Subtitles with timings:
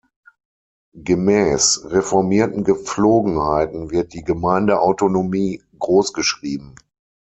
[0.95, 6.73] Gemäß reformierten Gepflogenheiten wird die Gemeindeautonomie großgeschrieben.